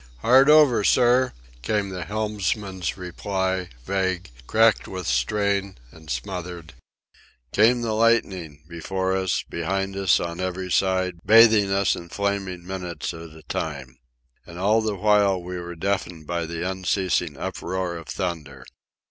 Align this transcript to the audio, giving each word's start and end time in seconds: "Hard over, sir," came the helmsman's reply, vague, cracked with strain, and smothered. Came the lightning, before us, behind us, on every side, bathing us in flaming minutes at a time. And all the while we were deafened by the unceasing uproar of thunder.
"Hard 0.21 0.49
over, 0.49 0.83
sir," 0.83 1.31
came 1.61 1.89
the 1.89 2.05
helmsman's 2.05 2.97
reply, 2.97 3.69
vague, 3.85 4.31
cracked 4.47 4.87
with 4.87 5.05
strain, 5.05 5.77
and 5.91 6.09
smothered. 6.09 6.73
Came 7.53 7.83
the 7.83 7.93
lightning, 7.93 8.63
before 8.67 9.15
us, 9.15 9.43
behind 9.47 9.95
us, 9.95 10.19
on 10.19 10.39
every 10.39 10.71
side, 10.71 11.19
bathing 11.23 11.71
us 11.71 11.95
in 11.95 12.09
flaming 12.09 12.65
minutes 12.65 13.13
at 13.13 13.29
a 13.29 13.43
time. 13.47 13.99
And 14.43 14.57
all 14.57 14.81
the 14.81 14.95
while 14.95 15.39
we 15.39 15.59
were 15.59 15.75
deafened 15.75 16.25
by 16.25 16.47
the 16.47 16.67
unceasing 16.67 17.37
uproar 17.37 17.95
of 17.95 18.07
thunder. 18.07 18.65